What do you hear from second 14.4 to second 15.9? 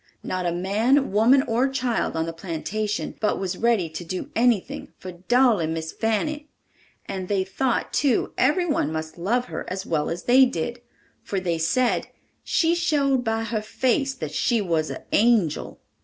was an angel."